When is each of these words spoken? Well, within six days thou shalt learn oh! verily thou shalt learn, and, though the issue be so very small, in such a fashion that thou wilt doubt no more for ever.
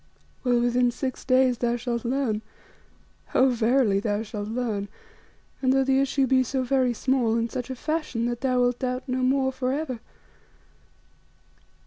Well, 0.43 0.59
within 0.59 0.89
six 0.89 1.23
days 1.23 1.59
thou 1.59 1.75
shalt 1.75 2.03
learn 2.05 2.41
oh! 3.35 3.49
verily 3.49 3.99
thou 3.99 4.23
shalt 4.23 4.47
learn, 4.47 4.87
and, 5.61 5.71
though 5.71 5.83
the 5.83 5.99
issue 6.01 6.25
be 6.25 6.41
so 6.41 6.63
very 6.63 6.91
small, 6.91 7.37
in 7.37 7.49
such 7.49 7.69
a 7.69 7.75
fashion 7.75 8.25
that 8.25 8.41
thou 8.41 8.61
wilt 8.61 8.79
doubt 8.79 9.07
no 9.07 9.19
more 9.19 9.51
for 9.51 9.71
ever. 9.71 9.99